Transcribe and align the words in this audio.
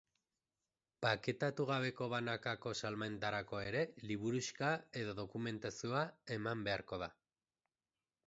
Paketatu 1.05 1.65
gabeko 1.71 2.05
banakako 2.13 2.71
salmentarako 2.79 3.59
ere, 3.65 3.83
liburuxka 4.11 4.71
edo 5.01 5.13
dokumentazioa 5.21 6.01
eman 6.37 6.65
beharko 6.69 6.99
da. 7.05 7.11